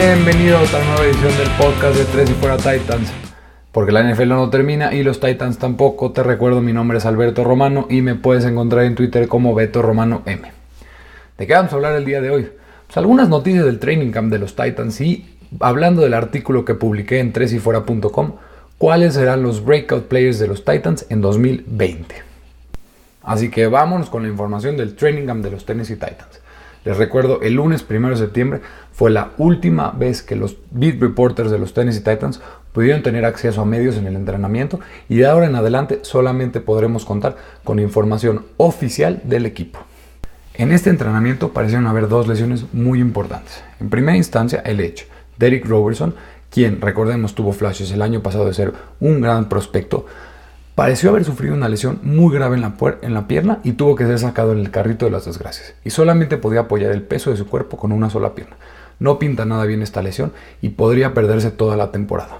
Bienvenidos 0.00 0.72
a 0.74 0.78
la 0.78 0.84
nueva 0.84 1.04
edición 1.06 1.36
del 1.36 1.50
podcast 1.58 1.96
de 1.96 2.04
Tres 2.04 2.30
y 2.30 2.34
Fuera 2.34 2.56
Titans. 2.56 3.10
Porque 3.72 3.90
la 3.90 4.04
NFL 4.04 4.28
no 4.28 4.48
termina 4.48 4.94
y 4.94 5.02
los 5.02 5.18
Titans 5.18 5.58
tampoco. 5.58 6.12
Te 6.12 6.22
recuerdo, 6.22 6.60
mi 6.60 6.72
nombre 6.72 6.98
es 6.98 7.04
Alberto 7.04 7.42
Romano 7.42 7.88
y 7.90 8.00
me 8.00 8.14
puedes 8.14 8.44
encontrar 8.44 8.84
en 8.84 8.94
Twitter 8.94 9.26
como 9.26 9.56
Beto 9.56 9.82
Romano 9.82 10.22
M. 10.24 10.52
¿De 11.36 11.46
qué 11.48 11.52
vamos 11.52 11.72
a 11.72 11.74
hablar 11.74 11.96
el 11.96 12.04
día 12.04 12.20
de 12.20 12.30
hoy? 12.30 12.48
Pues 12.86 12.96
algunas 12.96 13.28
noticias 13.28 13.64
del 13.64 13.80
training 13.80 14.12
camp 14.12 14.30
de 14.30 14.38
los 14.38 14.54
Titans 14.54 15.00
y 15.00 15.36
hablando 15.58 16.02
del 16.02 16.14
artículo 16.14 16.64
que 16.64 16.74
publiqué 16.74 17.18
en 17.18 17.32
tresyfuera.com, 17.32 18.34
cuáles 18.78 19.14
serán 19.14 19.42
los 19.42 19.64
breakout 19.64 20.06
players 20.06 20.38
de 20.38 20.46
los 20.46 20.64
Titans 20.64 21.06
en 21.08 21.20
2020. 21.22 22.14
Así 23.24 23.50
que 23.50 23.66
vámonos 23.66 24.10
con 24.10 24.22
la 24.22 24.28
información 24.28 24.76
del 24.76 24.94
training 24.94 25.26
camp 25.26 25.42
de 25.42 25.50
los 25.50 25.66
Tennessee 25.66 25.94
Titans. 25.94 26.40
Les 26.84 26.96
recuerdo, 26.96 27.42
el 27.42 27.54
lunes 27.54 27.84
1 27.88 28.10
de 28.10 28.16
septiembre 28.16 28.60
fue 28.98 29.10
la 29.10 29.30
última 29.38 29.92
vez 29.92 30.24
que 30.24 30.34
los 30.34 30.56
beat 30.72 31.00
reporters 31.00 31.52
de 31.52 31.58
los 31.60 31.72
Tennessee 31.72 32.02
Titans 32.02 32.40
pudieron 32.72 33.04
tener 33.04 33.24
acceso 33.24 33.60
a 33.60 33.64
medios 33.64 33.96
en 33.96 34.08
el 34.08 34.16
entrenamiento 34.16 34.80
y 35.08 35.18
de 35.18 35.26
ahora 35.26 35.46
en 35.46 35.54
adelante 35.54 36.00
solamente 36.02 36.60
podremos 36.60 37.04
contar 37.04 37.36
con 37.62 37.78
información 37.78 38.46
oficial 38.56 39.20
del 39.22 39.46
equipo. 39.46 39.78
En 40.54 40.72
este 40.72 40.90
entrenamiento 40.90 41.52
parecieron 41.52 41.86
haber 41.86 42.08
dos 42.08 42.26
lesiones 42.26 42.64
muy 42.72 42.98
importantes. 42.98 43.62
En 43.78 43.88
primera 43.88 44.16
instancia, 44.16 44.62
el 44.66 44.80
hecho 44.80 45.06
Derek 45.38 45.64
Robertson, 45.64 46.16
quien 46.50 46.80
recordemos 46.80 47.36
tuvo 47.36 47.52
flashes 47.52 47.92
el 47.92 48.02
año 48.02 48.20
pasado 48.20 48.46
de 48.46 48.54
ser 48.54 48.72
un 48.98 49.20
gran 49.20 49.48
prospecto, 49.48 50.06
pareció 50.74 51.10
haber 51.10 51.24
sufrido 51.24 51.54
una 51.54 51.68
lesión 51.68 52.00
muy 52.02 52.34
grave 52.34 52.56
en 52.56 52.62
la, 52.62 52.74
en 53.02 53.14
la, 53.14 53.28
pierna 53.28 53.60
y 53.62 53.74
tuvo 53.74 53.94
que 53.94 54.06
ser 54.06 54.18
sacado 54.18 54.50
en 54.50 54.58
el 54.58 54.72
carrito 54.72 55.04
de 55.04 55.12
las 55.12 55.24
desgracias. 55.24 55.74
Y 55.84 55.90
solamente 55.90 56.36
podía 56.36 56.62
apoyar 56.62 56.90
el 56.90 57.02
peso 57.02 57.30
de 57.30 57.36
su 57.36 57.46
cuerpo 57.46 57.76
con 57.76 57.92
una 57.92 58.10
sola 58.10 58.34
pierna. 58.34 58.56
No 58.98 59.18
pinta 59.18 59.44
nada 59.44 59.64
bien 59.64 59.82
esta 59.82 60.02
lesión 60.02 60.32
y 60.60 60.70
podría 60.70 61.14
perderse 61.14 61.50
toda 61.50 61.76
la 61.76 61.90
temporada. 61.92 62.38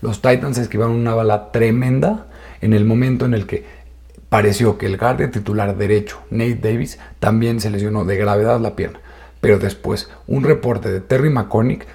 Los 0.00 0.20
Titans 0.20 0.58
esquivaron 0.58 0.96
una 0.96 1.14
bala 1.14 1.52
tremenda 1.52 2.26
en 2.60 2.72
el 2.72 2.84
momento 2.84 3.24
en 3.24 3.34
el 3.34 3.46
que 3.46 3.64
pareció 4.28 4.78
que 4.78 4.86
el 4.86 4.98
guardia 4.98 5.30
titular 5.30 5.76
derecho, 5.76 6.18
Nate 6.30 6.56
Davis, 6.56 6.98
también 7.20 7.60
se 7.60 7.70
lesionó 7.70 8.04
de 8.04 8.16
gravedad 8.16 8.60
la 8.60 8.74
pierna. 8.74 9.00
Pero 9.40 9.58
después, 9.58 10.08
un 10.26 10.42
reporte 10.42 10.90
de 10.90 11.00
Terry 11.00 11.30
McCormick 11.30 11.86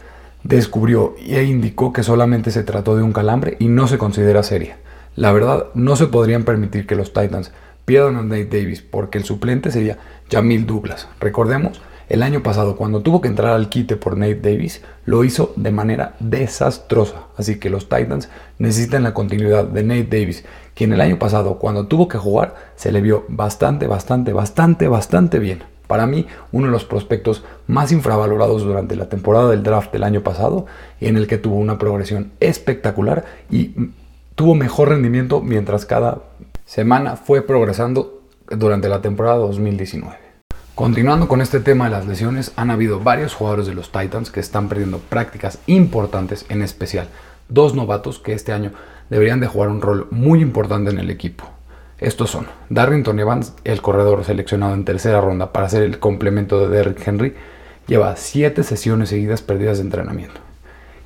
descubrió 0.44 1.16
e 1.20 1.44
indicó 1.44 1.92
que 1.92 2.04
solamente 2.04 2.52
se 2.52 2.64
trató 2.64 2.96
de 2.96 3.04
un 3.04 3.12
calambre 3.12 3.58
y 3.60 3.68
no 3.68 3.88
se 3.88 3.98
considera 3.98 4.44
seria. 4.44 4.78
La 5.16 5.32
verdad, 5.32 5.68
no 5.74 5.96
se 5.96 6.08
podrían 6.08 6.44
permitir 6.44 6.86
que 6.86 6.96
los 6.96 7.12
Titans 7.12 7.52
pierdan 7.86 8.18
a 8.18 8.22
Nate 8.22 8.46
Davis 8.46 8.82
porque 8.82 9.18
el 9.18 9.24
suplente 9.24 9.72
sería 9.72 9.98
Jamil 10.30 10.66
Douglas. 10.66 11.08
Recordemos 11.20 11.82
el 12.10 12.24
año 12.24 12.42
pasado, 12.42 12.78
cuando 12.78 13.02
tuvo 13.02 13.20
que 13.20 13.28
entrar 13.28 13.54
al 13.54 13.68
quite 13.68 13.98
por 13.98 14.18
Nate 14.18 14.36
Davis, 14.36 14.82
lo 15.06 15.26
hizo 15.26 15.52
de 15.58 15.72
manera 15.72 16.16
desastrosa. 16.20 17.26
Así 17.36 17.60
que 17.60 17.70
los 17.70 17.90
Titans 17.90 18.30
necesitan 18.60 19.04
la 19.04 19.14
continuidad 19.14 19.66
de 19.66 19.84
Nate 19.84 20.20
Davis, 20.20 20.46
quien 20.74 20.94
el 20.94 21.02
año 21.02 21.20
pasado, 21.20 21.60
cuando 21.60 21.88
tuvo 21.88 22.08
que 22.08 22.18
jugar, 22.18 22.56
se 22.76 22.92
le 22.92 23.02
vio 23.02 23.26
bastante, 23.28 23.88
bastante, 23.88 24.32
bastante, 24.32 24.88
bastante 24.88 25.40
bien. 25.40 25.64
Para 25.88 26.06
mí, 26.06 26.28
uno 26.52 26.68
de 26.68 26.72
los 26.72 26.86
prospectos 26.86 27.44
más 27.66 27.92
infravalorados 27.92 28.64
durante 28.64 28.96
la 28.96 29.10
temporada 29.10 29.50
del 29.50 29.64
draft 29.64 29.92
del 29.92 30.04
año 30.04 30.22
pasado, 30.22 30.66
en 31.02 31.18
el 31.18 31.28
que 31.28 31.38
tuvo 31.38 31.56
una 31.56 31.78
progresión 31.78 32.32
espectacular 32.40 33.26
y 33.50 33.74
tuvo 34.36 34.56
mejor 34.56 34.90
rendimiento 34.90 35.42
mientras 35.42 35.86
cada 35.86 36.20
semana 36.66 37.16
fue 37.16 37.42
progresando 37.42 38.22
durante 38.50 38.88
la 38.88 39.02
temporada 39.02 39.38
2019. 39.38 40.27
Continuando 40.78 41.28
con 41.28 41.42
este 41.42 41.60
tema 41.60 41.86
de 41.86 41.90
las 41.90 42.06
lesiones, 42.06 42.52
han 42.56 42.70
habido 42.70 43.00
varios 43.00 43.34
jugadores 43.34 43.66
de 43.66 43.74
los 43.74 43.92
Titans 43.92 44.30
que 44.30 44.40
están 44.40 44.70
perdiendo 44.70 45.00
prácticas 45.00 45.58
importantes, 45.66 46.46
en 46.50 46.62
especial 46.62 47.08
dos 47.50 47.74
novatos 47.74 48.20
que 48.20 48.34
este 48.34 48.54
año 48.54 48.74
deberían 49.10 49.40
de 49.40 49.48
jugar 49.48 49.70
un 49.70 49.82
rol 49.82 50.08
muy 50.12 50.40
importante 50.40 50.92
en 50.92 51.00
el 51.00 51.10
equipo. 51.10 51.50
Estos 51.98 52.30
son 52.30 52.46
Darrington 52.70 53.20
Evans, 53.20 53.56
el 53.64 53.82
corredor 53.82 54.24
seleccionado 54.24 54.76
en 54.76 54.86
tercera 54.86 55.20
ronda 55.20 55.52
para 55.52 55.68
ser 55.68 55.82
el 55.82 55.98
complemento 55.98 56.60
de 56.60 56.78
Derrick 56.78 57.08
Henry, 57.08 57.34
lleva 57.88 58.16
7 58.16 58.62
sesiones 58.62 59.10
seguidas 59.10 59.42
perdidas 59.42 59.80
de 59.80 59.86
entrenamiento. 59.86 60.42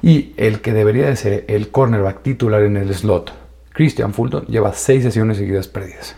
Y 0.01 0.33
el 0.35 0.59
que 0.59 0.73
debería 0.73 1.05
de 1.05 1.15
ser 1.15 1.45
el 1.47 1.71
cornerback 1.71 2.23
titular 2.23 2.63
en 2.63 2.75
el 2.75 2.93
slot, 2.93 3.31
Christian 3.71 4.13
Fulton, 4.13 4.47
lleva 4.47 4.73
6 4.73 5.01
sesiones 5.01 5.37
seguidas 5.37 5.69
perdidas. 5.69 6.17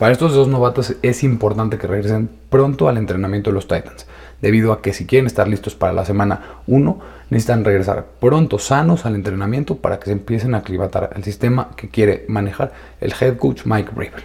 Para 0.00 0.12
estos 0.12 0.32
dos 0.32 0.48
novatos 0.48 0.94
es 1.02 1.22
importante 1.22 1.76
que 1.76 1.86
regresen 1.86 2.30
pronto 2.48 2.88
al 2.88 2.96
entrenamiento 2.96 3.50
de 3.50 3.54
los 3.54 3.68
Titans, 3.68 4.06
debido 4.40 4.72
a 4.72 4.80
que 4.80 4.94
si 4.94 5.04
quieren 5.04 5.26
estar 5.26 5.46
listos 5.46 5.74
para 5.74 5.92
la 5.92 6.06
semana 6.06 6.62
1, 6.68 6.98
necesitan 7.28 7.66
regresar 7.66 8.06
pronto 8.18 8.58
sanos 8.58 9.04
al 9.04 9.14
entrenamiento 9.14 9.76
para 9.76 9.98
que 9.98 10.06
se 10.06 10.12
empiecen 10.12 10.54
a 10.54 10.58
aclimatar 10.60 11.10
al 11.14 11.22
sistema 11.22 11.72
que 11.76 11.90
quiere 11.90 12.24
manejar 12.28 12.72
el 13.02 13.12
head 13.12 13.36
coach 13.36 13.66
Mike 13.66 13.90
Bravel. 13.94 14.22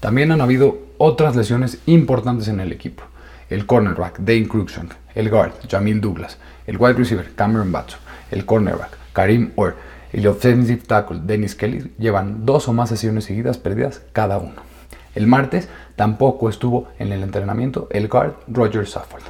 También 0.00 0.32
han 0.32 0.40
habido 0.40 0.78
otras 0.96 1.36
lesiones 1.36 1.80
importantes 1.84 2.48
en 2.48 2.60
el 2.60 2.72
equipo. 2.72 3.02
El 3.50 3.66
cornerback 3.66 4.20
Dane 4.20 4.48
Cruikshank, 4.48 4.94
el 5.14 5.28
guard 5.28 5.52
Jamil 5.68 6.00
Douglas, 6.00 6.38
el 6.66 6.78
wide 6.78 6.94
receiver 6.94 7.30
Cameron 7.34 7.70
Batso, 7.70 7.98
el 8.30 8.46
cornerback 8.46 8.96
Karim 9.12 9.50
Orr 9.56 9.76
y 10.14 10.20
el 10.20 10.28
offensive 10.28 10.80
tackle 10.86 11.20
Dennis 11.24 11.54
Kelly 11.54 11.92
llevan 11.98 12.46
dos 12.46 12.68
o 12.68 12.72
más 12.72 12.88
sesiones 12.88 13.24
seguidas 13.24 13.58
perdidas 13.58 14.00
cada 14.14 14.38
uno. 14.38 14.73
El 15.14 15.26
martes 15.26 15.68
tampoco 15.96 16.48
estuvo 16.48 16.88
en 16.98 17.12
el 17.12 17.22
entrenamiento 17.22 17.88
el 17.90 18.08
guard 18.08 18.34
Roger 18.48 18.86
Safford. 18.86 19.22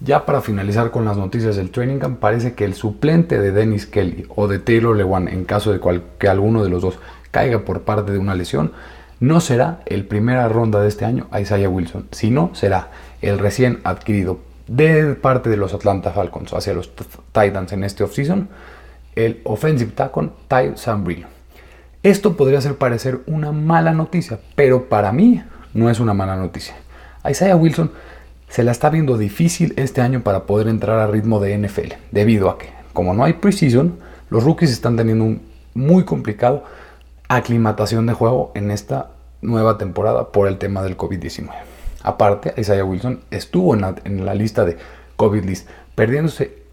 Ya 0.00 0.26
para 0.26 0.40
finalizar 0.40 0.90
con 0.90 1.04
las 1.04 1.16
noticias 1.16 1.54
del 1.54 1.70
training 1.70 1.98
camp, 1.98 2.18
parece 2.18 2.54
que 2.54 2.64
el 2.64 2.74
suplente 2.74 3.38
de 3.38 3.52
Dennis 3.52 3.86
Kelly 3.86 4.26
o 4.34 4.48
de 4.48 4.58
Taylor 4.58 4.96
Lewan, 4.96 5.28
en 5.28 5.44
caso 5.44 5.72
de 5.72 5.80
que 6.18 6.28
alguno 6.28 6.64
de 6.64 6.70
los 6.70 6.82
dos 6.82 6.98
caiga 7.30 7.60
por 7.60 7.82
parte 7.82 8.10
de 8.10 8.18
una 8.18 8.34
lesión, 8.34 8.72
no 9.20 9.40
será 9.40 9.80
el 9.86 10.04
primera 10.04 10.48
ronda 10.48 10.80
de 10.80 10.88
este 10.88 11.04
año 11.04 11.28
Isaiah 11.40 11.68
Wilson, 11.68 12.08
sino 12.10 12.50
será 12.54 12.90
el 13.20 13.38
recién 13.38 13.78
adquirido 13.84 14.40
de 14.66 15.14
parte 15.14 15.48
de 15.50 15.56
los 15.56 15.74
Atlanta 15.74 16.10
Falcons 16.10 16.52
hacia 16.52 16.74
los 16.74 16.90
Titans 17.32 17.72
en 17.72 17.84
este 17.84 18.02
offseason, 18.02 18.48
el 19.14 19.40
offensive 19.44 19.92
tackle 19.92 20.30
Ty 20.48 20.72
Sambrilo. 20.74 21.28
Esto 22.02 22.36
podría 22.36 22.58
hacer 22.58 22.78
parecer 22.78 23.20
una 23.26 23.52
mala 23.52 23.92
noticia, 23.92 24.40
pero 24.56 24.88
para 24.88 25.12
mí 25.12 25.40
no 25.72 25.88
es 25.88 26.00
una 26.00 26.14
mala 26.14 26.34
noticia. 26.34 26.74
A 27.22 27.30
Isaiah 27.30 27.54
Wilson 27.54 27.92
se 28.48 28.64
la 28.64 28.72
está 28.72 28.90
viendo 28.90 29.16
difícil 29.16 29.72
este 29.76 30.00
año 30.00 30.22
para 30.22 30.42
poder 30.42 30.66
entrar 30.66 30.98
a 30.98 31.06
ritmo 31.06 31.38
de 31.38 31.56
NFL, 31.56 31.92
debido 32.10 32.50
a 32.50 32.58
que, 32.58 32.70
como 32.92 33.14
no 33.14 33.22
hay 33.22 33.34
preseason, 33.34 34.00
los 34.30 34.42
rookies 34.42 34.72
están 34.72 34.96
teniendo 34.96 35.22
un 35.22 35.42
muy 35.74 36.04
complicado 36.04 36.64
aclimatación 37.28 38.06
de 38.06 38.14
juego 38.14 38.50
en 38.56 38.72
esta 38.72 39.12
nueva 39.40 39.78
temporada 39.78 40.32
por 40.32 40.48
el 40.48 40.58
tema 40.58 40.82
del 40.82 40.96
COVID-19. 40.96 41.50
Aparte, 42.02 42.52
Isaiah 42.56 42.84
Wilson 42.84 43.20
estuvo 43.30 43.74
en 43.74 43.80
la, 43.80 43.94
en 44.02 44.26
la 44.26 44.34
lista 44.34 44.64
de 44.64 44.76
COVID 45.14 45.44
list, 45.44 45.68
perdiéndose 45.94 46.64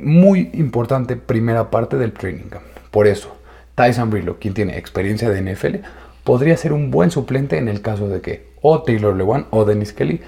muy 0.00 0.48
importante 0.54 1.16
primera 1.16 1.70
parte 1.70 1.98
del 1.98 2.14
training 2.14 2.48
camp. 2.48 2.64
Por 2.90 3.06
eso, 3.06 3.36
Tyson 3.80 4.10
Brillo, 4.10 4.36
quien 4.38 4.52
tiene 4.52 4.76
experiencia 4.76 5.30
de 5.30 5.40
NFL, 5.40 5.76
podría 6.22 6.54
ser 6.58 6.74
un 6.74 6.90
buen 6.90 7.10
suplente 7.10 7.56
en 7.56 7.66
el 7.66 7.80
caso 7.80 8.08
de 8.08 8.20
que 8.20 8.50
o 8.60 8.82
Taylor 8.82 9.16
Lewan 9.16 9.46
o 9.48 9.64
Dennis 9.64 9.94
Kelly 9.94 10.20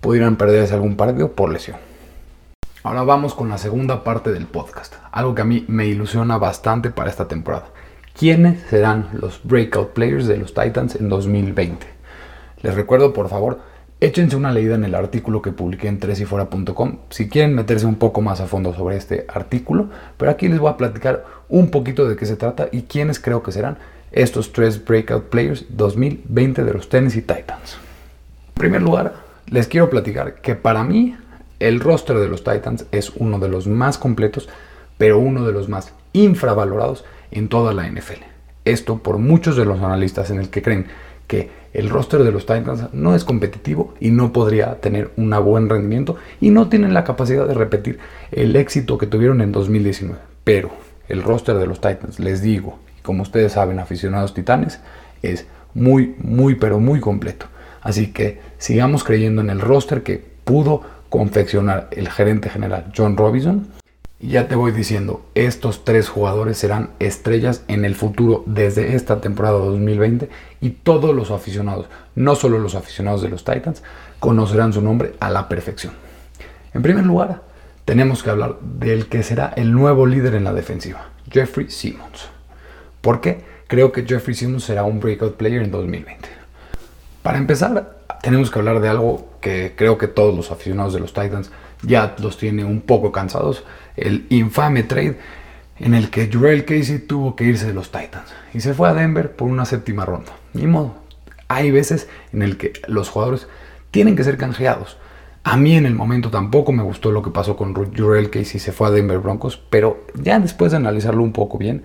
pudieran 0.00 0.36
perderse 0.36 0.74
algún 0.74 0.94
partido 0.94 1.32
por 1.32 1.50
lesión. 1.50 1.76
Ahora 2.84 3.02
vamos 3.02 3.34
con 3.34 3.48
la 3.48 3.58
segunda 3.58 4.04
parte 4.04 4.30
del 4.30 4.46
podcast, 4.46 4.94
algo 5.10 5.34
que 5.34 5.42
a 5.42 5.44
mí 5.44 5.64
me 5.66 5.86
ilusiona 5.86 6.38
bastante 6.38 6.90
para 6.90 7.10
esta 7.10 7.26
temporada. 7.26 7.70
¿Quiénes 8.16 8.60
serán 8.68 9.08
los 9.12 9.40
breakout 9.42 9.92
players 9.92 10.28
de 10.28 10.36
los 10.36 10.54
Titans 10.54 10.94
en 10.94 11.08
2020? 11.08 11.84
Les 12.62 12.76
recuerdo 12.76 13.12
por 13.12 13.28
favor 13.28 13.58
Échense 14.02 14.34
una 14.34 14.50
leída 14.50 14.76
en 14.76 14.84
el 14.84 14.94
artículo 14.94 15.42
que 15.42 15.52
publiqué 15.52 15.86
en 15.86 15.98
tresyfuera.com 15.98 16.96
si 17.10 17.28
quieren 17.28 17.54
meterse 17.54 17.84
un 17.84 17.96
poco 17.96 18.22
más 18.22 18.40
a 18.40 18.46
fondo 18.46 18.72
sobre 18.72 18.96
este 18.96 19.26
artículo, 19.28 19.90
pero 20.16 20.30
aquí 20.30 20.48
les 20.48 20.58
voy 20.58 20.70
a 20.70 20.78
platicar 20.78 21.26
un 21.50 21.70
poquito 21.70 22.08
de 22.08 22.16
qué 22.16 22.24
se 22.24 22.36
trata 22.36 22.68
y 22.72 22.82
quiénes 22.82 23.20
creo 23.20 23.42
que 23.42 23.52
serán 23.52 23.76
estos 24.10 24.52
tres 24.52 24.82
Breakout 24.82 25.24
Players 25.24 25.66
2020 25.68 26.64
de 26.64 26.72
los 26.72 26.88
Tennessee 26.88 27.20
Titans. 27.20 27.76
En 28.48 28.54
primer 28.54 28.80
lugar, 28.80 29.16
les 29.50 29.68
quiero 29.68 29.90
platicar 29.90 30.40
que 30.40 30.54
para 30.54 30.82
mí 30.82 31.14
el 31.58 31.78
roster 31.78 32.16
de 32.16 32.28
los 32.28 32.42
Titans 32.42 32.86
es 32.92 33.10
uno 33.16 33.38
de 33.38 33.48
los 33.48 33.66
más 33.66 33.98
completos, 33.98 34.48
pero 34.96 35.18
uno 35.18 35.44
de 35.44 35.52
los 35.52 35.68
más 35.68 35.92
infravalorados 36.14 37.04
en 37.30 37.48
toda 37.48 37.74
la 37.74 37.86
NFL. 37.86 38.22
Esto 38.64 39.02
por 39.02 39.18
muchos 39.18 39.56
de 39.56 39.66
los 39.66 39.80
analistas 39.80 40.30
en 40.30 40.38
el 40.38 40.48
que 40.48 40.62
creen 40.62 40.86
que 41.26 41.59
el 41.72 41.88
roster 41.88 42.24
de 42.24 42.32
los 42.32 42.46
Titans 42.46 42.92
no 42.92 43.14
es 43.14 43.24
competitivo 43.24 43.94
y 44.00 44.10
no 44.10 44.32
podría 44.32 44.80
tener 44.80 45.10
un 45.16 45.30
buen 45.44 45.68
rendimiento 45.68 46.16
y 46.40 46.50
no 46.50 46.68
tienen 46.68 46.94
la 46.94 47.04
capacidad 47.04 47.46
de 47.46 47.54
repetir 47.54 47.98
el 48.32 48.56
éxito 48.56 48.98
que 48.98 49.06
tuvieron 49.06 49.40
en 49.40 49.52
2019. 49.52 50.18
Pero 50.42 50.70
el 51.08 51.22
roster 51.22 51.56
de 51.58 51.66
los 51.66 51.80
Titans, 51.80 52.18
les 52.18 52.42
digo, 52.42 52.78
como 53.02 53.22
ustedes 53.22 53.52
saben, 53.52 53.78
aficionados 53.78 54.34
titanes, 54.34 54.80
es 55.22 55.46
muy, 55.74 56.14
muy, 56.18 56.56
pero 56.56 56.80
muy 56.80 57.00
completo. 57.00 57.46
Así 57.82 58.12
que 58.12 58.40
sigamos 58.58 59.04
creyendo 59.04 59.40
en 59.40 59.50
el 59.50 59.60
roster 59.60 60.02
que 60.02 60.22
pudo 60.44 60.82
confeccionar 61.08 61.88
el 61.92 62.08
gerente 62.08 62.48
general 62.50 62.92
John 62.96 63.16
Robinson. 63.16 63.79
Y 64.22 64.28
ya 64.28 64.48
te 64.48 64.54
voy 64.54 64.72
diciendo, 64.72 65.24
estos 65.34 65.82
tres 65.82 66.10
jugadores 66.10 66.58
serán 66.58 66.90
estrellas 66.98 67.64
en 67.68 67.86
el 67.86 67.94
futuro 67.94 68.44
desde 68.44 68.94
esta 68.94 69.22
temporada 69.22 69.56
2020 69.56 70.28
y 70.60 70.70
todos 70.70 71.14
los 71.14 71.30
aficionados, 71.30 71.86
no 72.14 72.34
solo 72.34 72.58
los 72.58 72.74
aficionados 72.74 73.22
de 73.22 73.30
los 73.30 73.44
Titans, 73.44 73.82
conocerán 74.18 74.74
su 74.74 74.82
nombre 74.82 75.14
a 75.20 75.30
la 75.30 75.48
perfección. 75.48 75.94
En 76.74 76.82
primer 76.82 77.06
lugar, 77.06 77.40
tenemos 77.86 78.22
que 78.22 78.28
hablar 78.28 78.56
del 78.60 79.06
que 79.06 79.22
será 79.22 79.54
el 79.56 79.72
nuevo 79.72 80.04
líder 80.04 80.34
en 80.34 80.44
la 80.44 80.52
defensiva, 80.52 81.08
Jeffrey 81.30 81.70
Simmons. 81.70 82.28
¿Por 83.00 83.22
qué? 83.22 83.42
Creo 83.68 83.90
que 83.90 84.04
Jeffrey 84.04 84.34
Simmons 84.34 84.64
será 84.64 84.84
un 84.84 85.00
breakout 85.00 85.36
player 85.36 85.62
en 85.62 85.70
2020. 85.70 86.28
Para 87.22 87.38
empezar, 87.38 88.00
tenemos 88.22 88.50
que 88.50 88.58
hablar 88.58 88.80
de 88.80 88.88
algo 88.88 89.30
que 89.40 89.72
creo 89.76 89.96
que 89.96 90.08
todos 90.08 90.36
los 90.36 90.50
aficionados 90.50 90.92
de 90.92 91.00
los 91.00 91.14
Titans 91.14 91.50
ya 91.82 92.14
los 92.18 92.36
tiene 92.36 92.64
un 92.64 92.80
poco 92.82 93.12
cansados, 93.12 93.64
el 94.00 94.26
infame 94.30 94.82
trade 94.82 95.18
en 95.78 95.94
el 95.94 96.10
que 96.10 96.30
Jurel 96.32 96.64
Casey 96.64 96.98
tuvo 96.98 97.36
que 97.36 97.44
irse 97.44 97.66
de 97.66 97.74
los 97.74 97.90
Titans 97.90 98.32
y 98.52 98.60
se 98.60 98.74
fue 98.74 98.88
a 98.88 98.94
Denver 98.94 99.32
por 99.32 99.48
una 99.48 99.64
séptima 99.64 100.04
ronda. 100.04 100.32
Ni 100.52 100.66
modo. 100.66 100.94
Hay 101.48 101.70
veces 101.70 102.08
en 102.32 102.42
el 102.42 102.56
que 102.56 102.74
los 102.86 103.08
jugadores 103.08 103.48
tienen 103.90 104.14
que 104.14 104.24
ser 104.24 104.36
canjeados. 104.36 104.98
A 105.42 105.56
mí 105.56 105.74
en 105.74 105.86
el 105.86 105.94
momento 105.94 106.30
tampoco 106.30 106.70
me 106.70 106.82
gustó 106.82 107.10
lo 107.10 107.22
que 107.22 107.30
pasó 107.30 107.56
con 107.56 107.74
Jurel 107.74 108.30
Casey, 108.30 108.60
se 108.60 108.72
fue 108.72 108.88
a 108.88 108.90
Denver 108.90 109.18
Broncos, 109.18 109.60
pero 109.70 110.04
ya 110.14 110.38
después 110.38 110.70
de 110.70 110.76
analizarlo 110.76 111.22
un 111.22 111.32
poco 111.32 111.56
bien, 111.56 111.82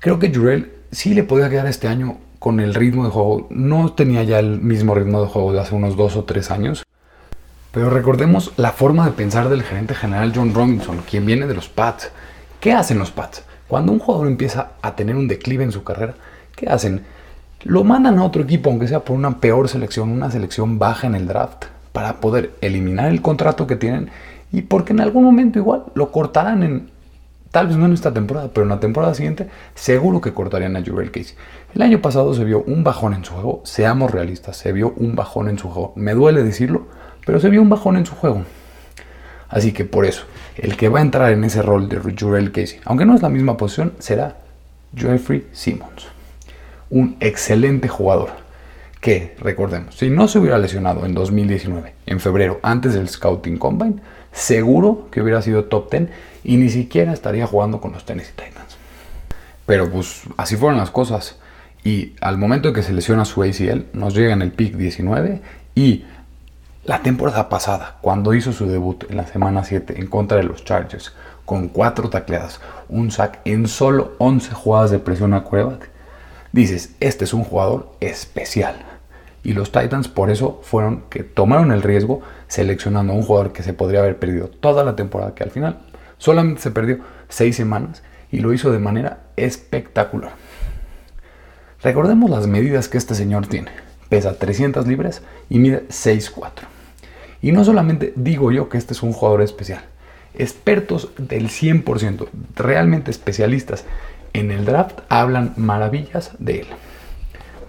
creo 0.00 0.18
que 0.18 0.34
Jurel 0.34 0.72
sí 0.90 1.14
le 1.14 1.22
podía 1.22 1.48
quedar 1.48 1.66
este 1.66 1.86
año 1.86 2.18
con 2.38 2.60
el 2.60 2.74
ritmo 2.74 3.04
de 3.04 3.10
juego. 3.10 3.46
No 3.50 3.92
tenía 3.92 4.22
ya 4.24 4.38
el 4.38 4.60
mismo 4.60 4.94
ritmo 4.94 5.22
de 5.22 5.28
juego 5.28 5.52
de 5.52 5.60
hace 5.60 5.74
unos 5.74 5.96
dos 5.96 6.16
o 6.16 6.24
tres 6.24 6.50
años. 6.50 6.85
Pero 7.76 7.90
recordemos 7.90 8.54
la 8.56 8.72
forma 8.72 9.04
de 9.04 9.12
pensar 9.12 9.50
del 9.50 9.62
gerente 9.62 9.94
general 9.94 10.32
John 10.34 10.54
Robinson, 10.54 11.02
quien 11.06 11.26
viene 11.26 11.46
de 11.46 11.52
los 11.52 11.68
Pats. 11.68 12.10
¿Qué 12.58 12.72
hacen 12.72 12.98
los 12.98 13.10
Pats? 13.10 13.44
Cuando 13.68 13.92
un 13.92 13.98
jugador 13.98 14.28
empieza 14.28 14.70
a 14.80 14.96
tener 14.96 15.14
un 15.14 15.28
declive 15.28 15.62
en 15.62 15.72
su 15.72 15.84
carrera, 15.84 16.14
¿qué 16.56 16.70
hacen? 16.70 17.04
Lo 17.64 17.84
mandan 17.84 18.18
a 18.18 18.24
otro 18.24 18.42
equipo, 18.42 18.70
aunque 18.70 18.88
sea 18.88 19.00
por 19.00 19.14
una 19.14 19.40
peor 19.40 19.68
selección, 19.68 20.08
una 20.08 20.30
selección 20.30 20.78
baja 20.78 21.06
en 21.06 21.16
el 21.16 21.26
draft, 21.26 21.66
para 21.92 22.14
poder 22.14 22.54
eliminar 22.62 23.10
el 23.10 23.20
contrato 23.20 23.66
que 23.66 23.76
tienen 23.76 24.08
y 24.52 24.62
porque 24.62 24.94
en 24.94 25.00
algún 25.00 25.24
momento 25.24 25.58
igual 25.58 25.84
lo 25.94 26.10
cortarán 26.10 26.62
en 26.62 26.90
Tal 27.50 27.68
vez 27.68 27.76
no 27.76 27.86
en 27.86 27.92
esta 27.92 28.12
temporada, 28.12 28.50
pero 28.52 28.64
en 28.64 28.68
la 28.68 28.80
temporada 28.80 29.14
siguiente 29.14 29.48
seguro 29.74 30.20
que 30.20 30.34
cortarían 30.34 30.76
a 30.76 30.84
Jurel 30.84 31.10
Casey. 31.10 31.36
El 31.74 31.80
año 31.82 32.02
pasado 32.02 32.34
se 32.34 32.44
vio 32.44 32.62
un 32.62 32.84
bajón 32.84 33.14
en 33.14 33.24
su 33.24 33.32
juego, 33.32 33.62
seamos 33.64 34.10
realistas, 34.10 34.58
se 34.58 34.72
vio 34.72 34.92
un 34.96 35.14
bajón 35.14 35.48
en 35.48 35.58
su 35.58 35.70
juego. 35.70 35.94
Me 35.96 36.12
duele 36.12 36.42
decirlo, 36.42 36.86
pero 37.26 37.40
se 37.40 37.50
vio 37.50 37.60
un 37.60 37.68
bajón 37.68 37.98
en 37.98 38.06
su 38.06 38.14
juego. 38.14 38.44
Así 39.48 39.72
que 39.72 39.84
por 39.84 40.06
eso, 40.06 40.24
el 40.56 40.76
que 40.76 40.88
va 40.88 41.00
a 41.00 41.02
entrar 41.02 41.32
en 41.32 41.44
ese 41.44 41.60
rol 41.60 41.88
de 41.88 41.98
Jurel 41.98 42.52
Casey, 42.52 42.80
aunque 42.84 43.04
no 43.04 43.14
es 43.14 43.20
la 43.20 43.28
misma 43.28 43.56
posición, 43.56 43.92
será 43.98 44.38
Jeffrey 44.96 45.46
Simmons. 45.52 46.06
Un 46.88 47.16
excelente 47.20 47.88
jugador 47.88 48.30
que, 49.00 49.36
recordemos, 49.40 49.96
si 49.96 50.08
no 50.08 50.28
se 50.28 50.38
hubiera 50.38 50.58
lesionado 50.58 51.04
en 51.04 51.14
2019, 51.14 51.94
en 52.06 52.20
febrero, 52.20 52.60
antes 52.62 52.94
del 52.94 53.08
Scouting 53.08 53.58
Combine, 53.58 53.96
seguro 54.32 55.08
que 55.10 55.20
hubiera 55.20 55.42
sido 55.42 55.64
top 55.64 55.90
10 55.90 56.08
y 56.44 56.56
ni 56.56 56.70
siquiera 56.70 57.12
estaría 57.12 57.46
jugando 57.46 57.80
con 57.80 57.92
los 57.92 58.04
Tennessee 58.04 58.34
Titans. 58.36 58.76
Pero 59.66 59.90
pues 59.90 60.22
así 60.36 60.56
fueron 60.56 60.78
las 60.78 60.90
cosas. 60.90 61.38
Y 61.82 62.14
al 62.20 62.38
momento 62.38 62.72
que 62.72 62.82
se 62.82 62.92
lesiona 62.92 63.24
su 63.24 63.42
ACL, 63.42 63.86
nos 63.92 64.14
llega 64.14 64.32
en 64.32 64.42
el 64.42 64.52
pick 64.52 64.76
19 64.76 65.40
y 65.74 66.04
la 66.86 67.02
temporada 67.02 67.48
pasada, 67.48 67.96
cuando 68.00 68.32
hizo 68.32 68.52
su 68.52 68.66
debut 68.66 69.10
en 69.10 69.16
la 69.16 69.26
semana 69.26 69.64
7 69.64 69.98
en 69.98 70.06
contra 70.06 70.36
de 70.36 70.44
los 70.44 70.64
Chargers, 70.64 71.12
con 71.44 71.66
4 71.68 72.10
tacleadas, 72.10 72.60
un 72.88 73.10
sack 73.10 73.40
en 73.44 73.66
solo 73.66 74.12
11 74.18 74.52
jugadas 74.52 74.92
de 74.92 75.00
presión 75.00 75.34
a 75.34 75.42
quarterback, 75.42 75.90
dices, 76.52 76.94
este 77.00 77.24
es 77.24 77.34
un 77.34 77.42
jugador 77.42 77.90
especial. 77.98 78.76
Y 79.42 79.52
los 79.52 79.72
Titans 79.72 80.06
por 80.06 80.30
eso 80.30 80.60
fueron 80.62 81.02
que 81.10 81.24
tomaron 81.24 81.72
el 81.72 81.82
riesgo 81.82 82.22
seleccionando 82.46 83.12
a 83.12 83.16
un 83.16 83.22
jugador 83.22 83.52
que 83.52 83.64
se 83.64 83.72
podría 83.72 84.00
haber 84.00 84.20
perdido 84.20 84.46
toda 84.46 84.84
la 84.84 84.94
temporada, 84.94 85.34
que 85.34 85.42
al 85.42 85.50
final 85.50 85.80
solamente 86.18 86.62
se 86.62 86.70
perdió 86.70 87.00
6 87.28 87.56
semanas 87.56 88.04
y 88.30 88.38
lo 88.38 88.52
hizo 88.52 88.70
de 88.70 88.78
manera 88.78 89.24
espectacular. 89.36 90.32
Recordemos 91.82 92.30
las 92.30 92.46
medidas 92.46 92.88
que 92.88 92.98
este 92.98 93.16
señor 93.16 93.48
tiene. 93.48 93.85
Pesa 94.08 94.38
300 94.38 94.86
libras 94.86 95.22
y 95.48 95.58
mide 95.58 95.86
6'4. 95.88 96.50
Y 97.42 97.52
no 97.52 97.64
solamente 97.64 98.12
digo 98.16 98.52
yo 98.52 98.68
que 98.68 98.78
este 98.78 98.92
es 98.92 99.02
un 99.02 99.12
jugador 99.12 99.42
especial. 99.42 99.84
Expertos 100.34 101.10
del 101.18 101.48
100%, 101.48 102.28
realmente 102.54 103.10
especialistas 103.10 103.84
en 104.32 104.50
el 104.50 104.64
draft, 104.64 105.00
hablan 105.08 105.54
maravillas 105.56 106.32
de 106.38 106.60
él. 106.60 106.66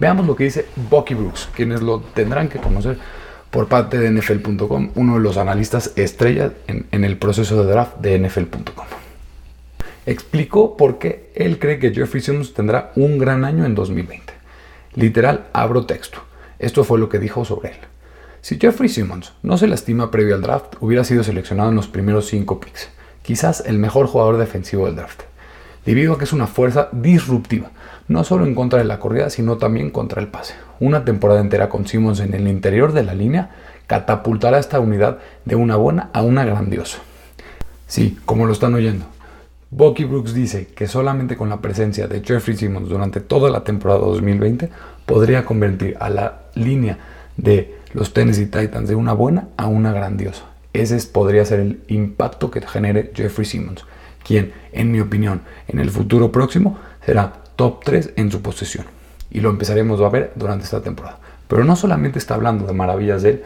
Veamos 0.00 0.26
lo 0.26 0.36
que 0.36 0.44
dice 0.44 0.66
Bucky 0.90 1.14
Brooks, 1.14 1.48
quienes 1.54 1.82
lo 1.82 2.00
tendrán 2.00 2.48
que 2.48 2.58
conocer 2.58 2.98
por 3.50 3.68
parte 3.68 3.98
de 3.98 4.10
NFL.com, 4.10 4.90
uno 4.94 5.14
de 5.14 5.20
los 5.20 5.36
analistas 5.36 5.92
estrellas 5.96 6.52
en, 6.66 7.04
el 7.04 7.16
proceso 7.16 7.64
de 7.64 7.70
draft 7.70 7.96
de 7.98 8.18
NFL.com. 8.18 8.86
Explicó 10.06 10.76
por 10.76 10.98
qué 10.98 11.30
él 11.34 11.58
cree 11.58 11.78
que 11.78 11.92
Jeffrey 11.92 12.22
Simmons 12.22 12.54
tendrá 12.54 12.92
un 12.96 13.18
gran 13.18 13.44
año 13.44 13.64
en 13.64 13.74
2020. 13.74 14.37
Literal, 14.94 15.46
abro 15.52 15.86
texto. 15.86 16.18
Esto 16.58 16.84
fue 16.84 16.98
lo 16.98 17.08
que 17.08 17.18
dijo 17.18 17.44
sobre 17.44 17.70
él. 17.70 17.76
Si 18.40 18.58
Jeffrey 18.58 18.88
Simmons 18.88 19.32
no 19.42 19.58
se 19.58 19.66
lastima 19.66 20.10
previo 20.10 20.34
al 20.34 20.42
draft, 20.42 20.76
hubiera 20.80 21.04
sido 21.04 21.22
seleccionado 21.22 21.70
en 21.70 21.76
los 21.76 21.88
primeros 21.88 22.26
5 22.26 22.60
picks, 22.60 22.88
quizás 23.22 23.62
el 23.66 23.78
mejor 23.78 24.06
jugador 24.06 24.38
defensivo 24.38 24.86
del 24.86 24.96
draft, 24.96 25.22
debido 25.84 26.14
a 26.14 26.18
que 26.18 26.24
es 26.24 26.32
una 26.32 26.46
fuerza 26.46 26.88
disruptiva, 26.92 27.70
no 28.08 28.24
solo 28.24 28.46
en 28.46 28.54
contra 28.54 28.78
de 28.78 28.84
la 28.84 29.00
corrida, 29.00 29.28
sino 29.30 29.58
también 29.58 29.90
contra 29.90 30.22
el 30.22 30.28
pase. 30.28 30.54
Una 30.80 31.04
temporada 31.04 31.40
entera 31.40 31.68
con 31.68 31.86
Simmons 31.86 32.20
en 32.20 32.32
el 32.32 32.48
interior 32.48 32.92
de 32.92 33.02
la 33.02 33.14
línea 33.14 33.50
catapultará 33.86 34.58
esta 34.58 34.80
unidad 34.80 35.18
de 35.44 35.56
una 35.56 35.76
buena 35.76 36.10
a 36.12 36.22
una 36.22 36.44
grandiosa. 36.44 36.98
Sí, 37.86 38.18
como 38.24 38.46
lo 38.46 38.52
están 38.52 38.74
oyendo. 38.74 39.06
Bucky 39.70 40.04
Brooks 40.04 40.32
dice 40.32 40.68
que 40.68 40.86
solamente 40.86 41.36
con 41.36 41.50
la 41.50 41.60
presencia 41.60 42.08
de 42.08 42.22
Jeffrey 42.22 42.56
Simmons 42.56 42.88
durante 42.88 43.20
toda 43.20 43.50
la 43.50 43.64
temporada 43.64 44.00
2020 44.00 44.70
podría 45.04 45.44
convertir 45.44 45.94
a 46.00 46.08
la 46.08 46.44
línea 46.54 46.98
de 47.36 47.76
los 47.92 48.14
Tennessee 48.14 48.46
Titans 48.46 48.88
de 48.88 48.94
una 48.94 49.12
buena 49.12 49.48
a 49.58 49.66
una 49.66 49.92
grandiosa. 49.92 50.44
Ese 50.72 50.98
podría 51.08 51.44
ser 51.44 51.60
el 51.60 51.82
impacto 51.88 52.50
que 52.50 52.62
genere 52.62 53.12
Jeffrey 53.14 53.44
Simmons, 53.44 53.84
quien, 54.24 54.52
en 54.72 54.90
mi 54.90 55.00
opinión, 55.00 55.42
en 55.66 55.80
el 55.80 55.90
futuro 55.90 56.32
próximo 56.32 56.78
será 57.04 57.34
top 57.56 57.84
3 57.84 58.14
en 58.16 58.30
su 58.30 58.40
posesión. 58.40 58.86
Y 59.30 59.40
lo 59.40 59.50
empezaremos 59.50 60.00
a 60.00 60.08
ver 60.08 60.32
durante 60.34 60.64
esta 60.64 60.80
temporada. 60.80 61.18
Pero 61.46 61.64
no 61.64 61.76
solamente 61.76 62.18
está 62.18 62.34
hablando 62.34 62.66
de 62.66 62.72
maravillas 62.72 63.22
de 63.22 63.30
él, 63.30 63.42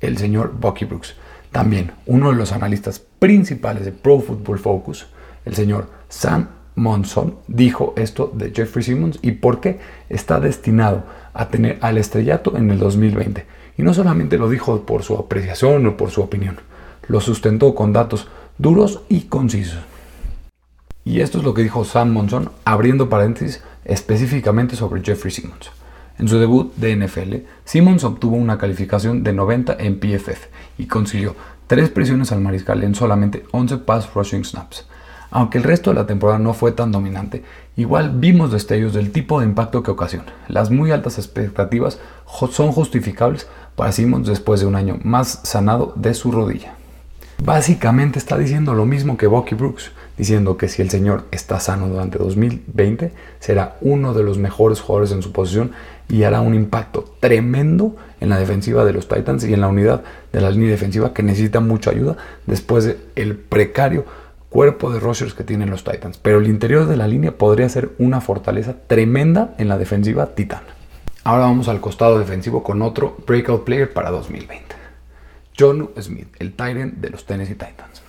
el 0.00 0.16
señor 0.16 0.54
Bucky 0.58 0.86
Brooks. 0.86 1.16
También 1.52 1.92
uno 2.06 2.30
de 2.30 2.36
los 2.36 2.52
analistas 2.52 2.98
principales 3.18 3.84
de 3.84 3.92
Pro 3.92 4.20
Football 4.20 4.58
Focus, 4.58 5.06
el 5.48 5.54
señor 5.54 5.88
Sam 6.08 6.48
Monson, 6.76 7.36
dijo 7.48 7.94
esto 7.96 8.30
de 8.32 8.52
Jeffrey 8.52 8.84
Simmons 8.84 9.18
y 9.22 9.32
por 9.32 9.60
qué 9.60 9.80
está 10.08 10.38
destinado 10.38 11.04
a 11.34 11.48
tener 11.48 11.78
al 11.80 11.98
estrellato 11.98 12.56
en 12.56 12.70
el 12.70 12.78
2020. 12.78 13.46
Y 13.76 13.82
no 13.82 13.94
solamente 13.94 14.38
lo 14.38 14.48
dijo 14.48 14.82
por 14.82 15.02
su 15.02 15.16
apreciación 15.16 15.86
o 15.86 15.96
por 15.96 16.10
su 16.10 16.20
opinión, 16.20 16.58
lo 17.08 17.20
sustentó 17.20 17.74
con 17.74 17.92
datos 17.92 18.28
duros 18.58 19.00
y 19.08 19.22
concisos. 19.22 19.80
Y 21.04 21.20
esto 21.20 21.38
es 21.38 21.44
lo 21.44 21.54
que 21.54 21.62
dijo 21.62 21.84
Sam 21.84 22.12
Monson, 22.12 22.50
abriendo 22.64 23.08
paréntesis 23.08 23.62
específicamente 23.84 24.76
sobre 24.76 25.02
Jeffrey 25.02 25.32
Simmons. 25.32 25.70
En 26.18 26.28
su 26.28 26.38
debut 26.38 26.74
de 26.76 26.96
NFL, 26.96 27.46
Simmons 27.64 28.04
obtuvo 28.04 28.36
una 28.36 28.58
calificación 28.58 29.22
de 29.22 29.32
90 29.32 29.76
en 29.78 30.00
PFF 30.00 30.48
y 30.76 30.86
consiguió 30.86 31.34
3 31.68 31.90
presiones 31.90 32.32
al 32.32 32.40
mariscal 32.40 32.82
en 32.82 32.94
solamente 32.94 33.44
11 33.52 33.78
pass 33.78 34.12
rushing 34.14 34.44
snaps. 34.44 34.86
Aunque 35.30 35.58
el 35.58 35.64
resto 35.64 35.90
de 35.90 35.96
la 35.96 36.06
temporada 36.06 36.38
no 36.38 36.54
fue 36.54 36.72
tan 36.72 36.90
dominante, 36.90 37.42
igual 37.76 38.12
vimos 38.14 38.50
destellos 38.50 38.94
del 38.94 39.12
tipo 39.12 39.40
de 39.40 39.46
impacto 39.46 39.82
que 39.82 39.90
ocasiona. 39.90 40.32
Las 40.48 40.70
muy 40.70 40.90
altas 40.90 41.18
expectativas 41.18 41.98
son 42.50 42.72
justificables 42.72 43.46
para 43.76 43.92
Simmons 43.92 44.26
después 44.26 44.60
de 44.60 44.66
un 44.66 44.74
año 44.74 44.98
más 45.02 45.40
sanado 45.44 45.92
de 45.96 46.14
su 46.14 46.32
rodilla. 46.32 46.74
Básicamente 47.44 48.18
está 48.18 48.36
diciendo 48.36 48.74
lo 48.74 48.84
mismo 48.84 49.16
que 49.16 49.28
Bucky 49.28 49.54
Brooks, 49.54 49.92
diciendo 50.16 50.56
que 50.56 50.66
si 50.66 50.82
el 50.82 50.90
señor 50.90 51.26
está 51.30 51.60
sano 51.60 51.86
durante 51.86 52.18
2020, 52.18 53.12
será 53.38 53.76
uno 53.80 54.12
de 54.12 54.24
los 54.24 54.38
mejores 54.38 54.80
jugadores 54.80 55.12
en 55.12 55.22
su 55.22 55.30
posición 55.30 55.70
y 56.08 56.24
hará 56.24 56.40
un 56.40 56.54
impacto 56.54 57.04
tremendo 57.20 57.94
en 58.20 58.30
la 58.30 58.38
defensiva 58.38 58.84
de 58.84 58.92
los 58.92 59.06
Titans 59.06 59.44
y 59.44 59.54
en 59.54 59.60
la 59.60 59.68
unidad 59.68 60.02
de 60.32 60.40
la 60.40 60.50
línea 60.50 60.70
defensiva 60.70 61.14
que 61.14 61.22
necesita 61.22 61.60
mucha 61.60 61.90
ayuda 61.90 62.16
después 62.46 62.84
del 63.14 63.36
precario 63.36 64.04
cuerpo 64.48 64.92
de 64.92 65.00
rushers 65.00 65.34
que 65.34 65.44
tienen 65.44 65.70
los 65.70 65.84
Titans. 65.84 66.18
Pero 66.18 66.38
el 66.38 66.48
interior 66.48 66.86
de 66.86 66.96
la 66.96 67.06
línea 67.06 67.36
podría 67.36 67.68
ser 67.68 67.90
una 67.98 68.20
fortaleza 68.20 68.76
tremenda 68.86 69.54
en 69.58 69.68
la 69.68 69.78
defensiva 69.78 70.34
titana. 70.34 70.66
Ahora 71.24 71.44
vamos 71.44 71.68
al 71.68 71.80
costado 71.80 72.18
defensivo 72.18 72.62
con 72.62 72.80
otro 72.82 73.16
breakout 73.26 73.64
player 73.64 73.92
para 73.92 74.10
2020. 74.10 74.74
John 75.58 75.90
Smith, 76.00 76.28
el 76.38 76.54
Tyrant 76.54 76.94
de 76.94 77.10
los 77.10 77.26
Tennessee 77.26 77.54
Titans. 77.54 78.02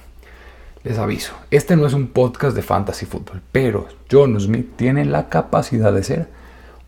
Les 0.84 0.98
aviso, 0.98 1.34
este 1.52 1.76
no 1.76 1.86
es 1.88 1.94
un 1.94 2.08
podcast 2.08 2.56
de 2.56 2.62
fantasy 2.62 3.06
football, 3.06 3.42
pero 3.52 3.88
John 4.10 4.40
Smith 4.40 4.78
tiene 4.78 5.04
la 5.04 5.28
capacidad 5.28 5.92
de 5.92 6.04
ser 6.04 6.30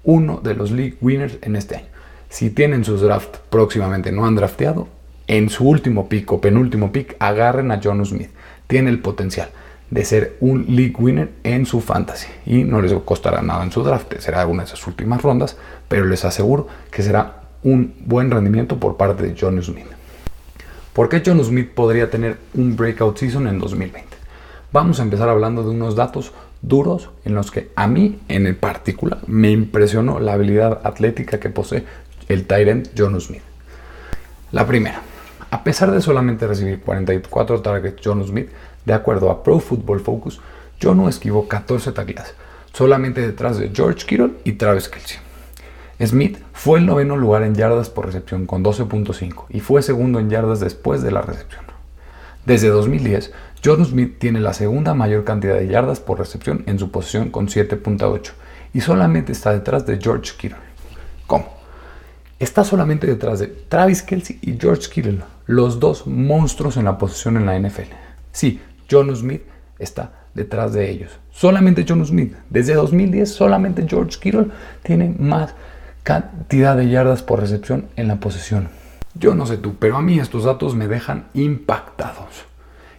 uno 0.03 0.39
de 0.41 0.53
los 0.53 0.71
league 0.71 0.97
winners 1.01 1.37
en 1.41 1.57
este 1.57 1.75
año. 1.75 1.87
Si 2.29 2.49
tienen 2.51 2.85
sus 2.85 3.01
draft 3.01 3.37
próximamente 3.49 4.13
no 4.13 4.25
han 4.25 4.35
drafteado, 4.35 4.87
en 5.27 5.49
su 5.49 5.67
último 5.67 6.07
pick 6.07 6.31
o 6.31 6.39
penúltimo 6.39 6.91
pick 6.91 7.17
agarren 7.19 7.71
a 7.71 7.81
John 7.83 8.05
Smith. 8.05 8.29
Tiene 8.71 8.89
el 8.89 8.99
potencial 8.99 9.49
de 9.89 10.05
ser 10.05 10.37
un 10.39 10.65
league 10.69 10.95
winner 10.97 11.29
en 11.43 11.65
su 11.65 11.81
fantasy 11.81 12.27
y 12.45 12.63
no 12.63 12.81
les 12.81 12.93
costará 13.03 13.41
nada 13.41 13.65
en 13.65 13.71
su 13.73 13.83
draft, 13.83 14.13
será 14.19 14.47
una 14.47 14.63
de 14.63 14.67
esas 14.67 14.87
últimas 14.87 15.21
rondas, 15.21 15.57
pero 15.89 16.05
les 16.05 16.23
aseguro 16.23 16.69
que 16.89 17.03
será 17.03 17.41
un 17.63 17.93
buen 18.05 18.31
rendimiento 18.31 18.79
por 18.79 18.95
parte 18.95 19.23
de 19.23 19.35
John 19.37 19.61
Smith. 19.61 19.87
¿Por 20.93 21.09
qué 21.09 21.21
John 21.25 21.43
Smith 21.43 21.71
podría 21.71 22.09
tener 22.09 22.37
un 22.53 22.77
breakout 22.77 23.17
season 23.17 23.45
en 23.49 23.59
2020? 23.59 24.07
Vamos 24.71 25.01
a 25.01 25.03
empezar 25.03 25.27
hablando 25.27 25.63
de 25.63 25.71
unos 25.71 25.97
datos 25.97 26.31
duros 26.61 27.09
en 27.25 27.35
los 27.35 27.51
que 27.51 27.71
a 27.75 27.87
mí 27.87 28.19
en 28.29 28.47
el 28.47 28.55
particular 28.55 29.19
me 29.27 29.51
impresionó 29.51 30.21
la 30.21 30.31
habilidad 30.31 30.79
atlética 30.85 31.41
que 31.41 31.49
posee 31.49 31.83
el 32.29 32.47
Tyrant 32.47 32.87
John 32.97 33.19
Smith. 33.19 33.41
La 34.53 34.65
primera, 34.65 35.01
a 35.51 35.63
pesar 35.63 35.91
de 35.91 36.01
solamente 36.01 36.47
recibir 36.47 36.81
44 36.81 37.61
targets 37.61 38.01
John 38.03 38.25
Smith, 38.25 38.49
de 38.85 38.93
acuerdo 38.93 39.29
a 39.29 39.43
Pro 39.43 39.59
Football 39.59 39.99
Focus, 39.99 40.41
John 40.81 41.07
esquivó 41.07 41.47
14 41.47 41.91
tacleadas, 41.91 42.33
solamente 42.73 43.21
detrás 43.21 43.59
de 43.59 43.69
George 43.73 44.05
Kittle 44.07 44.31
y 44.45 44.53
Travis 44.53 44.89
Kelsey. 44.89 45.19
Smith 46.03 46.39
fue 46.53 46.79
el 46.79 46.87
noveno 46.87 47.15
lugar 47.17 47.43
en 47.43 47.53
yardas 47.53 47.89
por 47.89 48.07
recepción 48.07 48.47
con 48.47 48.63
12.5 48.63 49.45
y 49.49 49.59
fue 49.59 49.83
segundo 49.83 50.19
en 50.19 50.29
yardas 50.29 50.59
después 50.59 51.03
de 51.03 51.11
la 51.11 51.21
recepción. 51.21 51.65
Desde 52.45 52.69
2010, 52.69 53.31
John 53.63 53.85
Smith 53.85 54.17
tiene 54.17 54.39
la 54.39 54.53
segunda 54.53 54.95
mayor 54.95 55.23
cantidad 55.23 55.55
de 55.55 55.67
yardas 55.67 55.99
por 55.99 56.17
recepción 56.17 56.63
en 56.65 56.79
su 56.79 56.89
posición 56.89 57.29
con 57.29 57.47
7.8 57.47 58.31
y 58.73 58.81
solamente 58.81 59.33
está 59.33 59.51
detrás 59.51 59.85
de 59.85 59.99
George 60.01 60.31
Kittle. 60.37 60.57
¿Cómo? 61.27 61.53
Está 62.39 62.63
solamente 62.63 63.05
detrás 63.05 63.37
de 63.37 63.47
Travis 63.47 64.01
Kelsey 64.01 64.39
y 64.41 64.57
George 64.59 64.89
Kittle, 64.89 65.19
los 65.45 65.79
dos 65.79 66.07
monstruos 66.07 66.77
en 66.77 66.85
la 66.85 66.97
posición 66.97 67.37
en 67.37 67.45
la 67.45 67.59
NFL. 67.59 67.93
Sí, 68.31 68.61
John 68.89 69.15
Smith 69.15 69.43
está 69.79 70.13
detrás 70.33 70.73
de 70.73 70.89
ellos. 70.89 71.11
Solamente 71.31 71.85
John 71.87 72.05
Smith. 72.05 72.33
Desde 72.49 72.73
2010 72.73 73.29
solamente 73.29 73.85
George 73.87 74.19
Kittle 74.19 74.47
tiene 74.83 75.13
más 75.17 75.53
cantidad 76.03 76.75
de 76.75 76.89
yardas 76.89 77.23
por 77.23 77.39
recepción 77.39 77.87
en 77.95 78.07
la 78.07 78.19
posesión. 78.19 78.69
Yo 79.13 79.35
no 79.35 79.45
sé 79.45 79.57
tú, 79.57 79.75
pero 79.77 79.97
a 79.97 80.01
mí 80.01 80.19
estos 80.19 80.45
datos 80.45 80.75
me 80.75 80.87
dejan 80.87 81.25
impactados. 81.33 82.45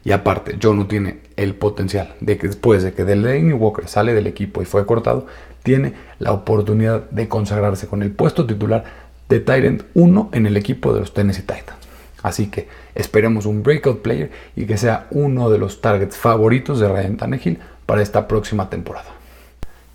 Y 0.04 0.12
aparte, 0.12 0.58
John 0.60 0.78
no 0.78 0.86
tiene 0.86 1.20
el 1.36 1.54
potencial 1.54 2.14
de 2.20 2.36
que 2.36 2.48
después 2.48 2.82
de 2.82 2.92
que 2.92 3.04
Delaney 3.04 3.52
Walker 3.52 3.86
sale 3.86 4.14
del 4.14 4.26
equipo 4.26 4.60
y 4.60 4.64
fue 4.64 4.84
cortado, 4.84 5.26
tiene 5.62 5.94
la 6.18 6.32
oportunidad 6.32 7.08
de 7.10 7.28
consagrarse 7.28 7.86
con 7.86 8.02
el 8.02 8.10
puesto 8.10 8.46
titular 8.46 8.84
de 9.28 9.40
Tyrant 9.40 9.84
1 9.94 10.30
en 10.32 10.46
el 10.46 10.56
equipo 10.56 10.92
de 10.92 11.00
los 11.00 11.14
Tennessee 11.14 11.42
Titans. 11.42 11.78
Así 12.22 12.46
que 12.46 12.68
esperemos 12.94 13.46
un 13.46 13.62
breakout 13.62 14.02
player 14.02 14.30
y 14.54 14.66
que 14.66 14.76
sea 14.76 15.06
uno 15.10 15.50
de 15.50 15.58
los 15.58 15.80
targets 15.80 16.16
favoritos 16.16 16.78
de 16.78 16.88
Ryan 16.88 17.16
Tannehill 17.16 17.58
para 17.86 18.02
esta 18.02 18.28
próxima 18.28 18.70
temporada. 18.70 19.10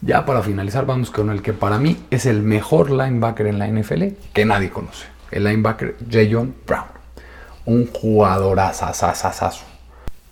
Ya 0.01 0.25
para 0.25 0.43
finalizar, 0.43 0.86
vamos 0.86 1.10
con 1.10 1.31
el 1.31 1.41
que 1.41 1.53
para 1.53 1.79
mí 1.79 1.98
es 2.12 2.25
el 2.25 2.43
mejor 2.43 2.91
linebacker 2.91 3.48
en 3.48 3.57
la 3.57 3.67
NFL 3.67 4.03
que 4.34 4.46
nadie 4.46 4.69
conoce. 4.69 5.07
El 5.31 5.46
linebacker 5.46 5.96
Jayon 6.10 6.53
Brown. 6.67 6.86
Un 7.65 7.88
jugador. 7.88 8.60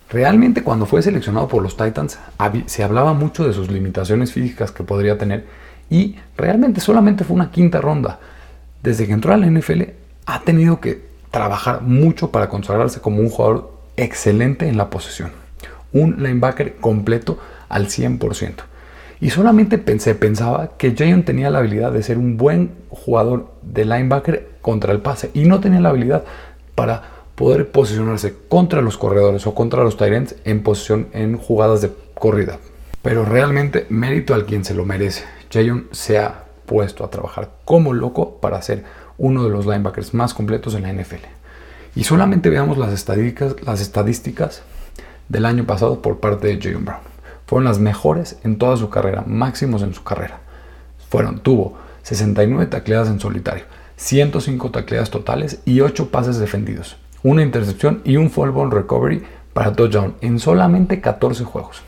Realmente 0.08 0.62
cuando 0.62 0.86
fue 0.86 1.02
seleccionado 1.02 1.48
por 1.48 1.62
los 1.62 1.76
Titans 1.76 2.18
se 2.66 2.84
hablaba 2.84 3.12
mucho 3.12 3.46
de 3.46 3.52
sus 3.52 3.70
limitaciones 3.70 4.32
físicas 4.32 4.70
que 4.70 4.84
podría 4.84 5.18
tener 5.18 5.44
y 5.90 6.16
realmente 6.36 6.80
solamente 6.80 7.24
fue 7.24 7.34
una 7.34 7.50
quinta 7.50 7.80
ronda. 7.80 8.20
Desde 8.82 9.06
que 9.06 9.12
entró 9.12 9.34
a 9.34 9.36
la 9.36 9.50
NFL 9.50 9.82
ha 10.26 10.40
tenido 10.42 10.80
que 10.80 11.04
trabajar 11.36 11.82
mucho 11.82 12.30
para 12.30 12.48
consagrarse 12.48 13.02
como 13.02 13.20
un 13.20 13.28
jugador 13.28 13.70
excelente 13.98 14.68
en 14.68 14.78
la 14.78 14.88
posesión. 14.88 15.32
Un 15.92 16.22
linebacker 16.22 16.76
completo 16.76 17.38
al 17.68 17.88
100%. 17.88 18.54
Y 19.20 19.28
solamente 19.28 19.76
pensé, 19.76 20.14
pensaba 20.14 20.78
que 20.78 20.94
Jayon 20.96 21.24
tenía 21.24 21.50
la 21.50 21.58
habilidad 21.58 21.92
de 21.92 22.02
ser 22.02 22.16
un 22.16 22.38
buen 22.38 22.70
jugador 22.88 23.52
de 23.60 23.84
linebacker 23.84 24.48
contra 24.62 24.94
el 24.94 25.00
pase 25.00 25.30
y 25.34 25.44
no 25.44 25.60
tenía 25.60 25.80
la 25.80 25.90
habilidad 25.90 26.24
para 26.74 27.02
poder 27.34 27.70
posicionarse 27.70 28.34
contra 28.48 28.80
los 28.80 28.96
corredores 28.96 29.46
o 29.46 29.54
contra 29.54 29.84
los 29.84 29.98
Tyrants 29.98 30.36
en 30.44 30.62
posición 30.62 31.08
en 31.12 31.36
jugadas 31.36 31.82
de 31.82 31.90
corrida. 32.14 32.58
Pero 33.02 33.26
realmente 33.26 33.84
mérito 33.90 34.32
al 34.32 34.46
quien 34.46 34.64
se 34.64 34.74
lo 34.74 34.86
merece. 34.86 35.24
Jayon 35.52 35.88
se 35.92 36.18
ha 36.18 36.44
puesto 36.64 37.04
a 37.04 37.10
trabajar 37.10 37.50
como 37.66 37.92
loco 37.92 38.38
para 38.40 38.62
ser 38.62 38.84
uno 39.18 39.44
de 39.44 39.50
los 39.50 39.66
linebackers 39.66 40.14
más 40.14 40.34
completos 40.34 40.74
en 40.74 40.82
la 40.82 40.92
NFL. 40.92 41.24
Y 41.94 42.04
solamente 42.04 42.50
veamos 42.50 42.78
las 42.78 42.92
estadísticas, 42.92 43.56
las 43.64 43.80
estadísticas 43.80 44.62
del 45.28 45.46
año 45.46 45.64
pasado 45.64 46.02
por 46.02 46.20
parte 46.20 46.48
de 46.48 46.60
Jayon 46.60 46.84
Brown 46.84 47.16
fueron 47.46 47.64
las 47.64 47.78
mejores 47.78 48.38
en 48.42 48.58
toda 48.58 48.76
su 48.76 48.90
carrera, 48.90 49.24
máximos 49.26 49.82
en 49.82 49.94
su 49.94 50.02
carrera. 50.02 50.40
Fueron, 51.08 51.38
tuvo 51.38 51.78
69 52.02 52.66
tacleadas 52.66 53.08
en 53.08 53.20
solitario, 53.20 53.64
105 53.96 54.70
tacleadas 54.70 55.10
totales 55.10 55.60
y 55.64 55.80
8 55.80 56.10
pases 56.10 56.38
defendidos, 56.38 56.96
una 57.22 57.42
intercepción 57.42 58.02
y 58.04 58.16
un 58.16 58.30
ball 58.34 58.70
recovery 58.70 59.22
para 59.52 59.72
touchdown 59.72 60.16
en 60.20 60.38
solamente 60.38 61.00
14 61.00 61.44
juegos. 61.44 61.82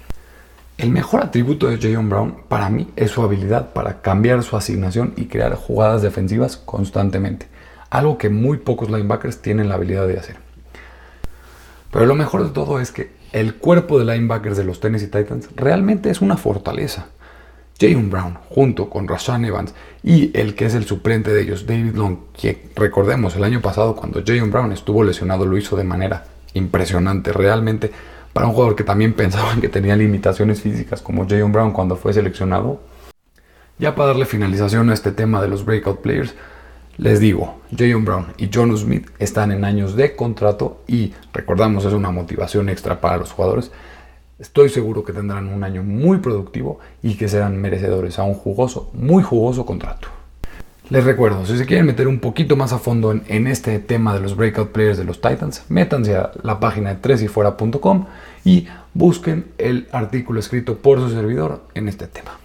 El 0.79 0.91
mejor 0.91 1.25
atributo 1.25 1.67
de 1.67 1.77
Jayon 1.77 2.09
Brown 2.09 2.37
para 2.47 2.71
mí 2.71 2.89
es 2.95 3.11
su 3.11 3.21
habilidad 3.23 3.73
para 3.73 4.01
cambiar 4.01 4.45
su 4.45 4.57
asignación 4.57 5.13
y 5.17 5.25
crear 5.25 5.57
jugadas 5.57 6.03
defensivas 6.03 6.57
constantemente, 6.57 7.49
algo 7.91 8.17
que 8.17 8.29
muy 8.29 8.59
pocos 8.59 8.89
linebackers 8.89 9.43
tienen 9.43 9.69
la 9.69 9.75
habilidad 9.75 10.07
de 10.07 10.21
hacer. 10.21 10.37
Pero 11.91 12.07
lo 12.07 12.15
mejor 12.15 12.45
de 12.45 12.51
todo 12.51 12.79
es 12.79 12.93
que 12.93 13.11
el 13.33 13.57
cuerpo 13.57 13.99
de 13.99 14.05
linebackers 14.05 14.57
de 14.57 14.63
los 14.63 14.79
Tennessee 14.79 15.09
Titans 15.09 15.49
realmente 15.57 16.11
es 16.11 16.21
una 16.21 16.37
fortaleza. 16.37 17.07
Jayon 17.81 18.09
Brown, 18.09 18.39
junto 18.49 18.89
con 18.89 19.09
Rashan 19.09 19.45
Evans 19.47 19.75
y 20.05 20.31
el 20.39 20.55
que 20.55 20.67
es 20.67 20.75
el 20.75 20.85
suplente 20.85 21.33
de 21.33 21.43
ellos, 21.43 21.67
David 21.67 21.97
Long, 21.97 22.19
que 22.33 22.69
recordemos 22.77 23.35
el 23.35 23.43
año 23.43 23.61
pasado 23.61 23.97
cuando 23.97 24.23
Jayon 24.25 24.53
Brown 24.53 24.71
estuvo 24.71 25.03
lesionado 25.03 25.45
lo 25.45 25.59
hizo 25.59 25.75
de 25.75 25.83
manera 25.83 26.27
impresionante, 26.55 27.33
realmente 27.33 27.91
para 28.39 28.47
un 28.47 28.55
jugador 28.55 28.77
que 28.77 28.85
también 28.85 29.15
pensaban 29.15 29.61
que 29.61 29.69
tenía 29.69 29.97
limitaciones 29.97 30.63
físicas 30.63 31.03
como 31.03 31.27
Jayon 31.27 31.51
Brown 31.51 31.73
cuando 31.73 31.97
fue 31.97 32.13
seleccionado. 32.13 32.81
Ya 33.81 33.97
para 33.97 34.11
darle 34.11 34.27
finalización 34.27 34.91
a 34.91 34.95
este 34.95 35.11
tema 35.11 35.43
de 35.43 35.49
los 35.49 35.65
breakout 35.65 36.03
players, 36.03 36.37
les 36.99 37.19
digo, 37.19 37.57
Jayon 37.77 38.05
Brown 38.05 38.27
y 38.37 38.49
John 38.55 38.79
Smith 38.79 39.11
están 39.19 39.51
en 39.51 39.65
años 39.65 39.97
de 39.97 40.15
contrato 40.15 40.83
y 40.87 41.15
recordamos 41.33 41.85
es 41.85 41.93
una 41.93 42.13
motivación 42.13 42.69
extra 42.69 43.01
para 43.01 43.17
los 43.17 43.33
jugadores. 43.33 43.73
Estoy 44.39 44.69
seguro 44.69 45.03
que 45.03 45.13
tendrán 45.13 45.49
un 45.49 45.65
año 45.65 45.83
muy 45.83 46.19
productivo 46.19 46.79
y 47.03 47.17
que 47.17 47.27
serán 47.27 47.61
merecedores 47.61 48.21
a 48.21 48.23
un 48.23 48.35
jugoso, 48.35 48.89
muy 48.93 49.25
jugoso 49.25 49.67
contrato. 49.67 50.07
Les 50.91 51.05
recuerdo, 51.05 51.45
si 51.45 51.59
se 51.59 51.67
quieren 51.67 51.87
meter 51.87 52.09
un 52.09 52.19
poquito 52.19 52.57
más 52.57 52.73
a 52.73 52.79
fondo 52.79 53.13
en, 53.13 53.47
este 53.47 53.79
tema 53.79 54.15
de 54.15 54.21
los 54.21 54.37
breakout 54.37 54.71
players 54.71 54.97
de 54.97 55.05
los 55.05 55.21
Titans, 55.21 55.65
métanse 55.69 56.17
a 56.17 56.31
la 56.43 56.61
página 56.61 56.95
de 56.95 57.03
3yfuera.com 57.03 58.07
y 58.45 58.67
busquen 58.95 59.47
el 59.59 59.89
artículo 59.93 60.41
escrito 60.41 60.79
por 60.79 61.01
su 61.01 61.11
servidor 61.11 61.63
en 61.75 61.89
este 61.89 62.07
tema. 62.07 62.39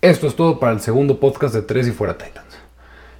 Esto 0.00 0.26
es 0.26 0.34
todo 0.34 0.58
para 0.58 0.72
el 0.72 0.80
segundo 0.80 1.20
podcast 1.20 1.54
de 1.54 1.62
3 1.62 1.88
y 1.88 1.90
fuera 1.92 2.18
Titans. 2.18 2.58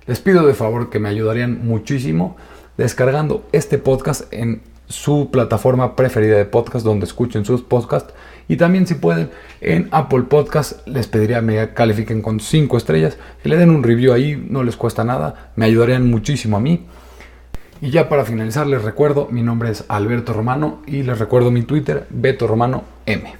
Les 0.07 0.21
pido 0.21 0.47
de 0.47 0.55
favor 0.55 0.91
que 0.91 0.99
me 0.99 1.09
ayudarían 1.09 1.67
muchísimo 1.67 2.37
descargando 2.77 3.47
este 3.53 3.79
podcast 3.79 4.33
en 4.33 4.63
su 4.89 5.31
plataforma 5.31 5.97
preferida 5.97 6.37
de 6.37 6.45
podcast 6.45 6.85
donde 6.85 7.07
escuchen 7.07 7.45
sus 7.45 7.63
podcasts 7.63 8.13
y 8.49 8.57
también 8.57 8.87
si 8.87 8.95
pueden 8.95 9.31
en 9.61 9.89
Apple 9.93 10.23
Podcast 10.23 10.87
les 10.87 11.07
pediría 11.07 11.41
me 11.41 11.73
califiquen 11.73 12.21
con 12.21 12.41
5 12.41 12.77
estrellas, 12.77 13.17
que 13.43 13.49
le 13.49 13.57
den 13.57 13.71
un 13.71 13.83
review 13.83 14.13
ahí, 14.13 14.45
no 14.49 14.63
les 14.63 14.77
cuesta 14.77 15.05
nada, 15.05 15.53
me 15.57 15.67
ayudarían 15.67 16.11
muchísimo 16.11 16.57
a 16.57 16.61
mí. 16.61 16.85
Y 17.83 17.91
ya 17.91 18.09
para 18.09 18.25
finalizar 18.25 18.69
les 18.69 18.85
recuerdo, 18.85 19.27
mi 19.33 19.43
nombre 19.43 19.69
es 19.69 19.85
Alberto 19.89 20.33
Romano 20.33 20.81
y 20.87 21.03
les 21.03 21.19
recuerdo 21.19 21.51
mi 21.51 21.63
Twitter, 21.63 22.07
Beto 22.11 22.47
Romano 22.47 22.85
M. 23.07 23.35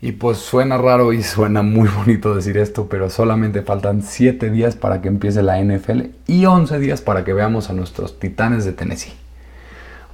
Y 0.00 0.12
pues 0.12 0.38
suena 0.38 0.78
raro 0.78 1.12
y 1.12 1.20
suena 1.24 1.62
muy 1.62 1.88
bonito 1.88 2.32
decir 2.32 2.56
esto, 2.56 2.86
pero 2.88 3.10
solamente 3.10 3.62
faltan 3.62 4.04
7 4.04 4.50
días 4.50 4.76
para 4.76 5.02
que 5.02 5.08
empiece 5.08 5.42
la 5.42 5.60
NFL 5.60 6.10
y 6.28 6.46
11 6.46 6.78
días 6.78 7.00
para 7.00 7.24
que 7.24 7.32
veamos 7.32 7.70
a 7.70 7.72
nuestros 7.72 8.20
titanes 8.20 8.64
de 8.64 8.72
Tennessee. 8.72 9.14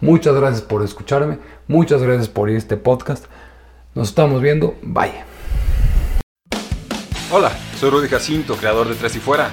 Muchas 0.00 0.34
gracias 0.34 0.62
por 0.62 0.82
escucharme, 0.82 1.36
muchas 1.68 2.02
gracias 2.02 2.30
por 2.30 2.48
ir 2.48 2.54
a 2.54 2.58
este 2.58 2.78
podcast. 2.78 3.26
Nos 3.94 4.08
estamos 4.08 4.40
viendo, 4.40 4.76
bye. 4.80 5.12
Hola, 7.30 7.52
soy 7.78 7.90
Rudy 7.90 8.08
Jacinto, 8.08 8.56
creador 8.56 8.88
de 8.88 8.94
Tres 8.94 9.14
y 9.14 9.18
Fuera. 9.18 9.52